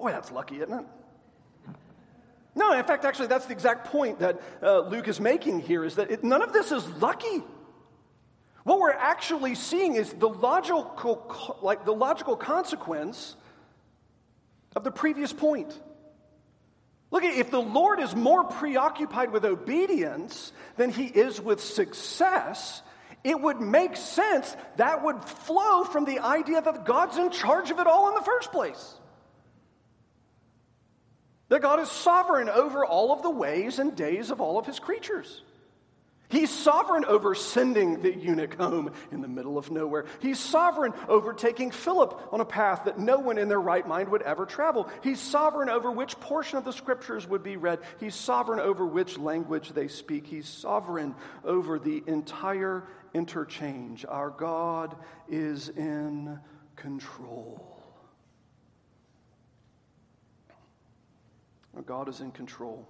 [0.03, 0.85] Boy, that's lucky, isn't it?
[2.57, 5.95] No, in fact, actually, that's the exact point that uh, Luke is making here is
[5.95, 7.41] that it, none of this is lucky.
[8.65, 13.37] What we're actually seeing is the logical, like the logical consequence
[14.75, 15.73] of the previous point.
[17.13, 22.83] Look, at if the Lord is more preoccupied with obedience than he is with success,
[23.23, 27.79] it would make sense that would flow from the idea that God's in charge of
[27.79, 28.99] it all in the first place.
[31.53, 34.79] That God is sovereign over all of the ways and days of all of his
[34.79, 35.43] creatures.
[36.31, 40.07] He's sovereign over sending the eunuch home in the middle of nowhere.
[40.21, 44.09] He's sovereign over taking Philip on a path that no one in their right mind
[44.09, 44.89] would ever travel.
[45.03, 47.81] He's sovereign over which portion of the scriptures would be read.
[48.01, 50.27] He's sovereign over which language they speak.
[50.27, 54.07] He's sovereign over the entire interchange.
[54.09, 54.97] Our God
[55.29, 56.41] is in
[56.77, 57.72] control.
[61.81, 62.87] God is in control.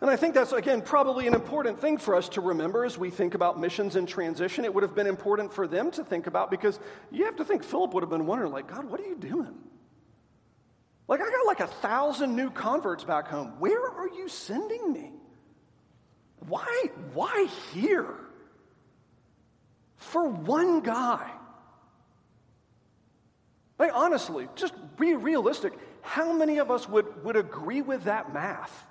[0.00, 3.10] And I think that's, again, probably an important thing for us to remember as we
[3.10, 4.64] think about missions in transition.
[4.64, 6.78] It would have been important for them to think about because
[7.10, 9.54] you have to think Philip would have been wondering, like, God, what are you doing?
[11.08, 13.54] Like, I got like a thousand new converts back home.
[13.58, 15.12] Where are you sending me?
[16.48, 18.14] Why, why here?
[19.96, 21.30] For one guy.
[23.78, 25.72] Like, honestly, just be realistic.
[26.04, 28.86] How many of us would, would agree with that math?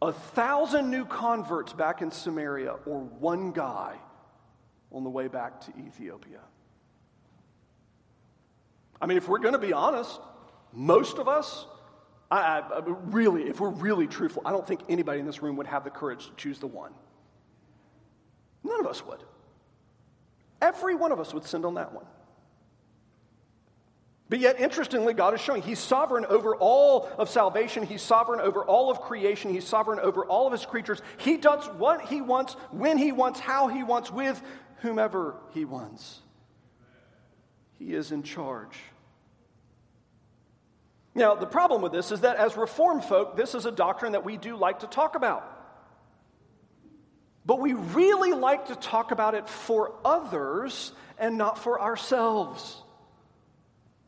[0.00, 3.96] A thousand new converts back in Samaria, or one guy
[4.92, 6.38] on the way back to Ethiopia?
[9.02, 10.20] I mean, if we're going to be honest,
[10.72, 11.66] most of us,
[12.30, 15.66] I, I, really, if we're really truthful, I don't think anybody in this room would
[15.66, 16.92] have the courage to choose the one.
[18.62, 19.24] None of us would.
[20.62, 22.06] Every one of us would send on that one.
[24.28, 27.86] But yet, interestingly, God is showing He's sovereign over all of salvation.
[27.86, 29.50] He's sovereign over all of creation.
[29.50, 31.00] He's sovereign over all of His creatures.
[31.16, 34.40] He does what He wants, when He wants, how He wants, with
[34.82, 36.20] whomever He wants.
[37.78, 38.78] He is in charge.
[41.14, 44.24] Now, the problem with this is that as Reformed folk, this is a doctrine that
[44.24, 45.54] we do like to talk about.
[47.46, 52.82] But we really like to talk about it for others and not for ourselves.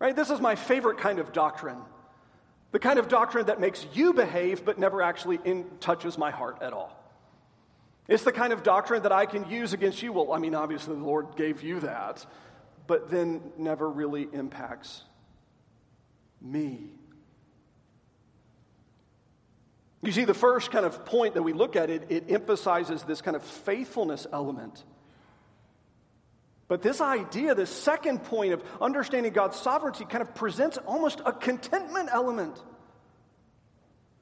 [0.00, 0.16] Right?
[0.16, 1.78] This is my favorite kind of doctrine.
[2.72, 6.58] The kind of doctrine that makes you behave but never actually in, touches my heart
[6.62, 6.96] at all.
[8.08, 10.12] It's the kind of doctrine that I can use against you.
[10.12, 12.24] Well, I mean, obviously, the Lord gave you that,
[12.86, 15.02] but then never really impacts
[16.40, 16.90] me.
[20.02, 23.20] You see, the first kind of point that we look at it, it emphasizes this
[23.20, 24.82] kind of faithfulness element.
[26.70, 31.32] But this idea, this second point of understanding God's sovereignty, kind of presents almost a
[31.32, 32.56] contentment element.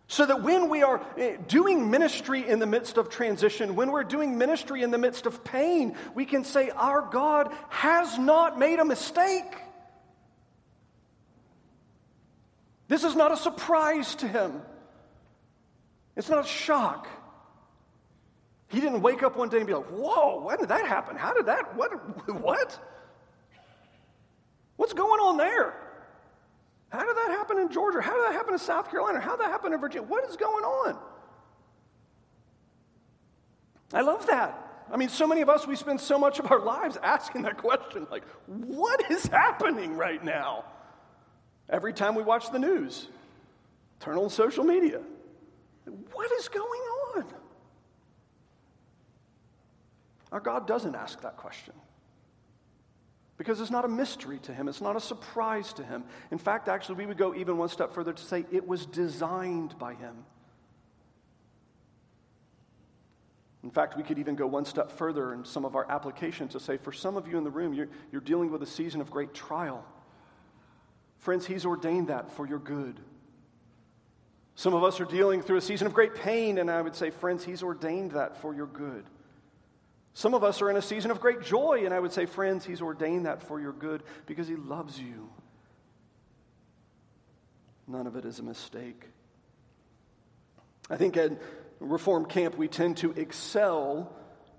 [0.07, 4.03] So that when we are eh, doing ministry in the midst of transition, when we're
[4.03, 8.79] doing ministry in the midst of pain, we can say, Our God has not made
[8.79, 9.55] a mistake.
[12.89, 14.63] This is not a surprise to him,
[16.17, 17.09] it's not a shock.
[18.69, 21.17] He didn't wake up one day and be like, whoa, when did that happen?
[21.17, 21.91] How did that, what,
[22.41, 22.79] what?
[24.77, 25.75] What's going on there?
[26.91, 28.01] How did that happen in Georgia?
[28.01, 29.21] How did that happen in South Carolina?
[29.21, 30.07] How did that happen in Virginia?
[30.07, 30.99] What is going on?
[33.93, 34.87] I love that.
[34.91, 37.59] I mean, so many of us, we spend so much of our lives asking that
[37.59, 40.65] question like, what is happening right now?
[41.69, 43.09] Every time we watch the news,
[44.01, 45.01] turn on social media.
[46.13, 46.81] What is going
[47.17, 47.25] on?
[50.33, 51.75] Our God doesn't ask that question
[53.39, 56.05] because it's not a mystery to him, it's not a surprise to him.
[56.31, 59.79] In fact, actually, we would go even one step further to say it was designed
[59.79, 60.17] by him.
[63.63, 66.61] In fact, we could even go one step further in some of our applications to
[66.61, 69.11] say, for some of you in the room, you're, you're dealing with a season of
[69.11, 69.85] great trial.
[71.19, 73.01] Friends, He's ordained that for your good.
[74.55, 77.11] Some of us are dealing through a season of great pain, and I would say,
[77.11, 79.05] friends, He's ordained that for your good.
[80.19, 82.67] Some of us are in a season of great joy, and I would say, friends,
[82.67, 85.29] He's ordained that for your good because He loves you.
[87.87, 89.05] None of it is a mistake.
[90.91, 91.41] I think at
[91.79, 94.13] Reformed camp, we tend to excel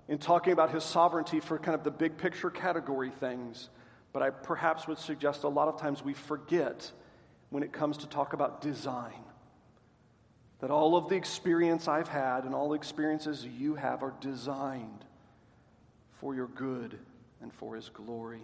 [0.08, 3.68] in talking about his sovereignty for kind of the big picture category things.
[4.14, 6.90] But I perhaps would suggest a lot of times we forget
[7.50, 9.24] when it comes to talk about design.
[10.60, 15.04] That all of the experience I've had and all the experiences you have are designed
[16.20, 16.98] for your good
[17.40, 18.42] and for his glory.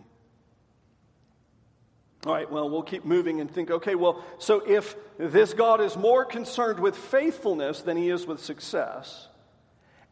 [2.24, 5.97] All right, well, we'll keep moving and think okay, well, so if this God is
[5.97, 9.29] more concerned with faithfulness than he is with success,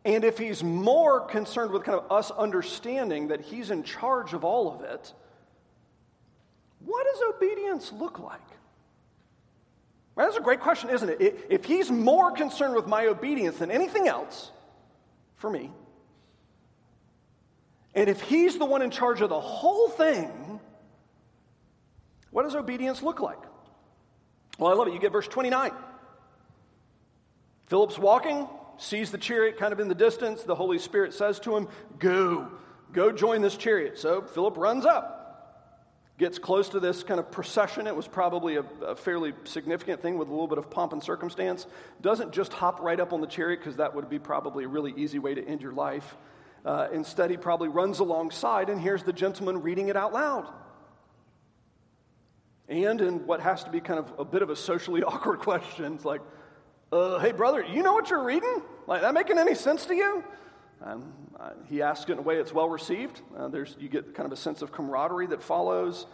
[0.05, 4.45] and if he's more concerned with kind of us understanding that he's in charge of
[4.45, 5.13] all of it,
[6.85, 8.41] what does obedience look like?
[10.17, 11.47] That's a great question, isn't it?
[11.51, 14.53] If he's more concerned with my obedience than anything else
[15.37, 15.73] for me,
[17.95, 20.61] and if he's the one in charge of the whole thing,
[22.31, 23.39] what does obedience look like?
[24.59, 24.95] Well, I love it.
[24.95, 25.73] You get verse 29.
[27.67, 30.43] Philip's walking, sees the chariot kind of in the distance.
[30.43, 31.69] The Holy Spirit says to him,
[31.99, 32.49] Go,
[32.93, 33.99] go join this chariot.
[33.99, 37.87] So Philip runs up, gets close to this kind of procession.
[37.87, 41.03] It was probably a, a fairly significant thing with a little bit of pomp and
[41.03, 41.67] circumstance.
[42.01, 44.93] Doesn't just hop right up on the chariot because that would be probably a really
[44.97, 46.17] easy way to end your life.
[46.65, 50.51] Uh, instead, he probably runs alongside and hears the gentleman reading it out loud.
[52.69, 55.95] And in what has to be kind of a bit of a socially awkward question,
[55.95, 56.23] it's like,
[56.91, 58.63] uh, hey, brother, you know what you're reading?
[58.87, 60.25] Like, that making any sense to you?
[60.83, 63.21] Um, uh, he asks it in a way that's well received.
[63.37, 66.07] Uh, there's, you get kind of a sense of camaraderie that follows.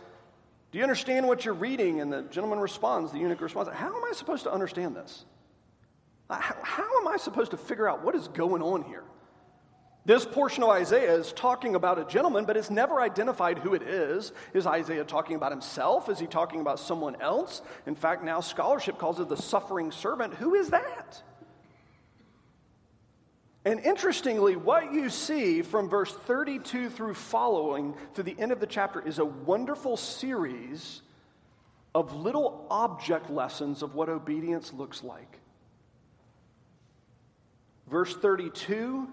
[0.72, 2.00] Do you understand what you're reading?
[2.00, 5.24] And the gentleman responds, the eunuch responds, How am I supposed to understand this?
[6.28, 9.04] How, how am I supposed to figure out what is going on here?
[10.06, 13.82] This portion of Isaiah is talking about a gentleman, but it's never identified who it
[13.82, 14.32] is.
[14.54, 16.08] Is Isaiah talking about himself?
[16.08, 17.60] Is he talking about someone else?
[17.86, 20.34] In fact, now scholarship calls it the suffering servant.
[20.34, 21.22] Who is that?
[23.66, 28.66] And interestingly, what you see from verse 32 through following to the end of the
[28.66, 31.02] chapter is a wonderful series
[31.94, 35.40] of little object lessons of what obedience looks like.
[37.86, 39.08] Verse 32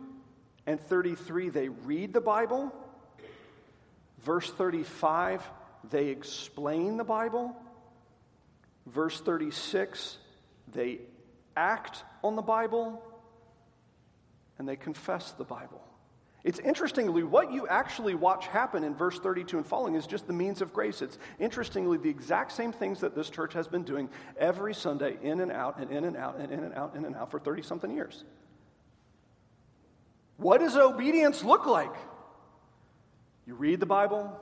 [0.68, 2.72] and 33, they read the Bible.
[4.20, 5.42] Verse 35,
[5.90, 7.56] they explain the Bible.
[8.86, 10.18] Verse 36,
[10.74, 11.00] they
[11.56, 13.02] act on the Bible.
[14.60, 15.82] And they confess the Bible.
[16.44, 20.34] It's interestingly, what you actually watch happen in verse 32 and following is just the
[20.34, 21.02] means of grace.
[21.02, 25.40] It's interestingly the exact same things that this church has been doing every Sunday, in
[25.42, 27.62] and out, and in and out, and in and out, in and out for 30
[27.64, 28.24] something years.
[30.38, 31.94] What does obedience look like?
[33.46, 34.38] You read the Bible,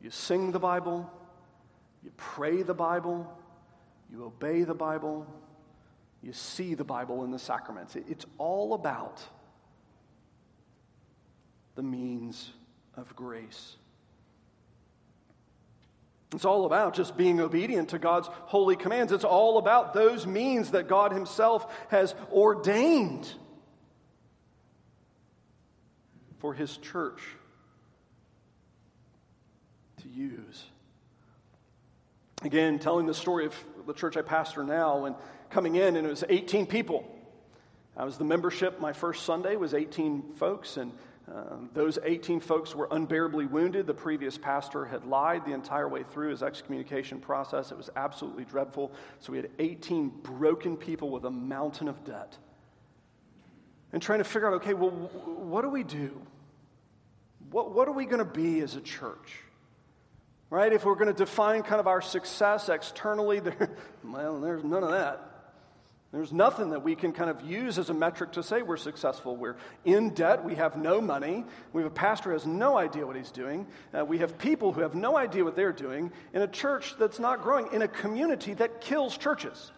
[0.00, 1.10] you sing the Bible,
[2.02, 3.32] you pray the Bible,
[4.10, 5.26] you obey the Bible,
[6.22, 7.96] you see the Bible in the sacraments.
[7.96, 9.22] It's all about
[11.74, 12.50] the means
[12.96, 13.76] of grace.
[16.34, 19.12] It's all about just being obedient to God's holy commands.
[19.12, 23.32] It's all about those means that God Himself has ordained
[26.42, 27.20] for his church
[30.02, 30.64] to use.
[32.42, 33.54] Again, telling the story of
[33.86, 35.14] the church I pastor now and
[35.50, 37.08] coming in, and it was 18 people.
[37.96, 40.90] I was the membership, my first Sunday was 18 folks, and
[41.32, 43.86] uh, those 18 folks were unbearably wounded.
[43.86, 47.70] The previous pastor had lied the entire way through his excommunication process.
[47.70, 48.90] It was absolutely dreadful.
[49.20, 52.36] So we had 18 broken people with a mountain of debt.
[53.92, 56.20] And trying to figure out okay, well, what do we do?
[57.52, 59.38] What, what are we going to be as a church?
[60.50, 60.72] Right?
[60.72, 64.90] If we're going to define kind of our success externally, there, well, there's none of
[64.90, 65.28] that.
[66.12, 69.34] There's nothing that we can kind of use as a metric to say we're successful.
[69.34, 70.44] We're in debt.
[70.44, 71.44] We have no money.
[71.72, 73.66] We have a pastor who has no idea what he's doing.
[73.98, 77.18] Uh, we have people who have no idea what they're doing in a church that's
[77.18, 79.72] not growing, in a community that kills churches.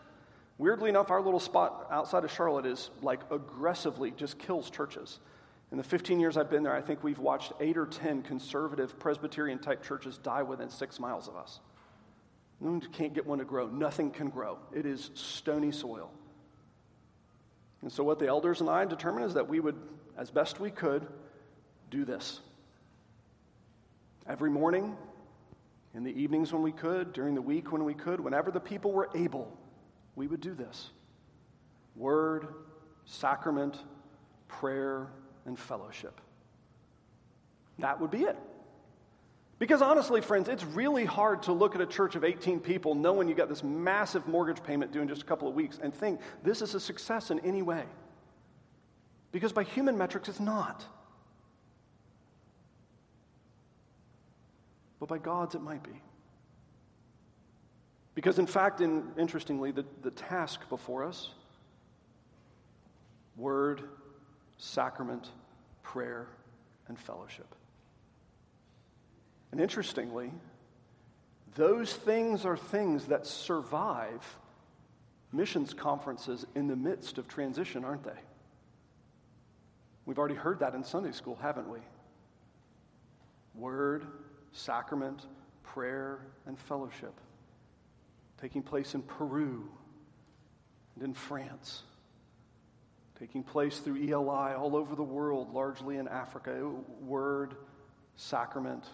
[0.59, 5.21] Weirdly enough, our little spot outside of Charlotte is like aggressively just kills churches.
[5.75, 8.97] In the 15 years I've been there, I think we've watched eight or 10 conservative
[9.01, 11.59] Presbyterian type churches die within six miles of us.
[12.61, 13.67] No can't get one to grow.
[13.67, 14.59] Nothing can grow.
[14.73, 16.13] It is stony soil.
[17.83, 19.75] And so, what the elders and I determined is that we would,
[20.17, 21.09] as best we could,
[21.91, 22.39] do this.
[24.29, 24.97] Every morning,
[25.93, 28.93] in the evenings when we could, during the week when we could, whenever the people
[28.93, 29.59] were able,
[30.15, 30.91] we would do this.
[31.97, 32.47] Word,
[33.07, 33.77] sacrament,
[34.47, 35.09] prayer,
[35.47, 36.21] and fellowship.
[37.79, 38.39] That would be it.
[39.59, 43.29] Because honestly, friends, it's really hard to look at a church of 18 people knowing
[43.29, 46.21] you got this massive mortgage payment due in just a couple of weeks and think
[46.43, 47.85] this is a success in any way.
[49.33, 50.85] Because by human metrics, it's not.
[55.01, 56.01] But by God's, it might be.
[58.15, 61.31] Because, in fact, in, interestingly, the, the task before us
[63.37, 63.83] word,
[64.59, 65.29] sacrament,
[65.83, 66.27] prayer,
[66.89, 67.55] and fellowship.
[69.53, 70.33] And interestingly,
[71.55, 74.23] those things are things that survive
[75.33, 78.21] missions conferences in the midst of transition, aren't they?
[80.07, 81.79] We've already heard that in Sunday school, haven't we?
[83.55, 84.05] Word,
[84.53, 85.27] sacrament,
[85.63, 87.15] prayer, and fellowship
[88.45, 89.67] taking place in Peru
[90.95, 91.83] and in France,
[93.19, 96.71] taking place through ELI all over the world, largely in Africa.
[97.01, 97.55] Word,
[98.17, 98.85] sacrament,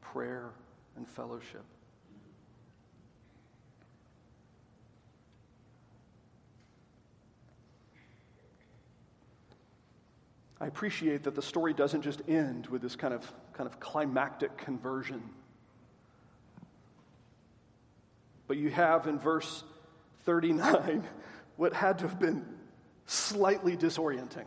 [0.00, 0.50] prayer,
[0.96, 1.64] and fellowship.
[10.58, 14.56] I appreciate that the story doesn't just end with this kind of, kind of climactic
[14.56, 15.22] conversion.
[18.48, 19.64] But you have in verse
[20.24, 21.06] 39
[21.56, 22.55] what had to have been
[23.06, 24.46] slightly disorienting.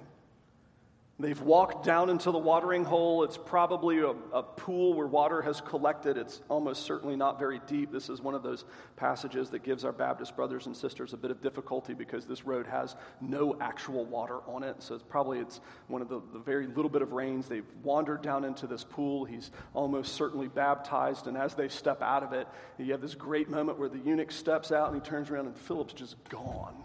[1.21, 3.25] They've walked down into the watering hole.
[3.25, 6.15] It's probably a, a, pool where water has collected.
[6.15, 7.91] It's almost certainly not very deep.
[7.91, 8.63] This is one of those
[8.95, 12.65] passages that gives our Baptist brothers and sisters a bit of difficulty because this road
[12.67, 14.81] has no actual water on it.
[14.81, 17.49] So it's probably it's one of the, the very little bit of rains.
[17.49, 19.25] They've wandered down into this pool.
[19.25, 21.27] He's almost certainly baptized.
[21.27, 22.47] And as they step out of it,
[22.77, 25.57] you have this great moment where the eunuch steps out and he turns around and
[25.57, 26.81] Philip's just gone.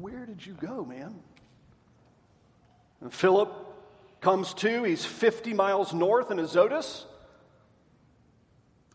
[0.00, 1.14] Where did you go, man?
[3.00, 3.52] And Philip
[4.20, 7.06] comes to, he's 50 miles north in Azotus.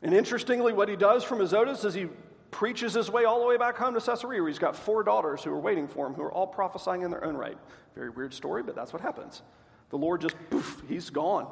[0.01, 2.07] And interestingly, what he does from Azotus is he
[2.49, 5.43] preaches his way all the way back home to Caesarea, where he's got four daughters
[5.43, 7.57] who are waiting for him, who are all prophesying in their own right.
[7.95, 9.41] Very weird story, but that's what happens.
[9.89, 11.47] The Lord just, poof, he's gone.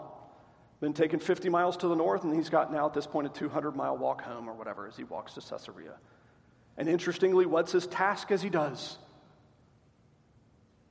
[0.81, 3.29] Been taken 50 miles to the north, and he's got now at this point a
[3.29, 5.93] 200 mile walk home or whatever as he walks to Caesarea.
[6.77, 8.97] And interestingly, what's his task as he does?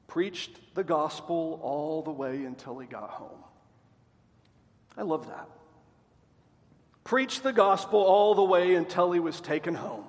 [0.08, 3.44] Preached the gospel all the way until he got home.
[4.96, 5.48] I love that.
[7.04, 10.04] Preached the gospel all the way until he was taken home.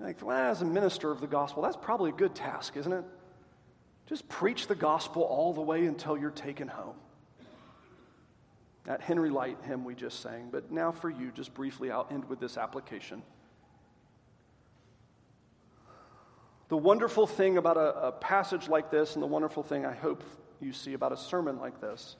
[0.00, 3.04] Like, well, as a minister of the gospel, that's probably a good task, isn't it?
[4.06, 6.96] Just preach the gospel all the way until you're taken home.
[8.84, 12.28] That Henry Lyte hymn we just sang, but now for you, just briefly, I'll end
[12.28, 13.22] with this application.
[16.74, 20.24] The wonderful thing about a, a, passage like this, and the wonderful thing I hope
[20.60, 22.16] you see about a sermon like this,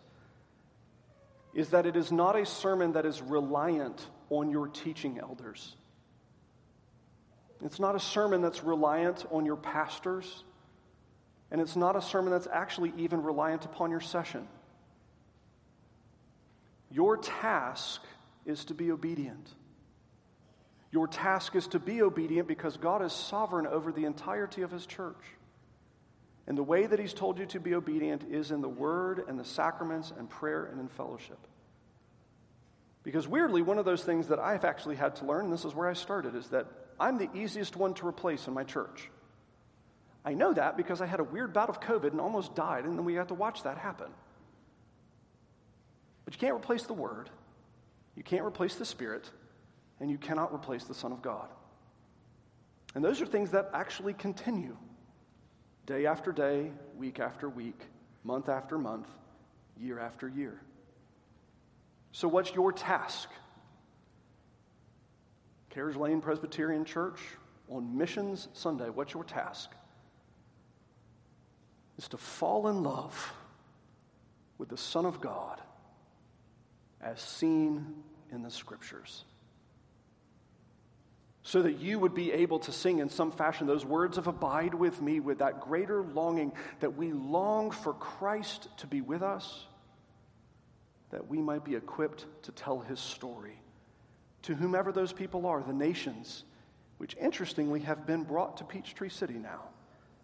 [1.55, 5.75] is that it is not a sermon that is reliant on your teaching elders.
[7.65, 10.45] It's not a sermon that's reliant on your pastors,
[11.51, 14.47] and it's not a sermon that's actually even reliant upon your session.
[16.93, 18.01] Your task
[18.47, 19.51] is to be obedient.
[20.95, 24.87] Your task is to be obedient because God is sovereign over the entirety of His
[24.87, 25.19] church.
[26.47, 29.37] And the way that He's told you to be obedient is in the Word and
[29.37, 31.49] the sacraments and prayer and in fellowship.
[33.03, 35.75] Because weirdly, one of those things that I've actually had to learn, and this is
[35.75, 36.69] where I started, is that
[37.01, 39.11] I'm the easiest one to replace in my church.
[40.25, 42.97] I know that because I had a weird bout of COVID and almost died, and
[42.97, 44.13] then we had to watch that happen.
[46.25, 47.31] But you can't replace the Word,
[48.15, 49.29] you can't replace the Spirit,
[50.05, 51.49] and you cannot replace the Son of God.
[52.95, 54.77] And those are things that actually continue
[55.87, 57.81] day after day, week after week,
[58.23, 59.09] month after month,
[59.81, 60.61] year after year.
[62.13, 63.31] So, what's your task?
[65.71, 67.21] Carriage Lane Presbyterian Church
[67.71, 69.71] on Missions Sunday, what's your task?
[71.97, 73.33] Is to fall in love
[74.59, 75.63] with the Son of God
[77.01, 79.25] as seen in the Scriptures
[81.45, 84.75] so that you would be able to sing in some fashion those words of abide
[84.75, 89.67] with me with that greater longing that we long for Christ to be with us,
[91.11, 93.61] that we might be equipped to tell his story
[94.43, 96.45] to whomever those people are, the nations,
[96.99, 99.61] which interestingly have been brought to Peachtree City now,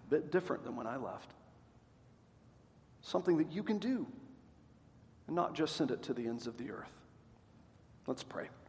[0.06, 1.32] a bit different than when I left.
[3.00, 4.06] Something that you can do
[5.26, 6.92] and not just send it to the ends of the earth.
[8.06, 8.50] Let's pray.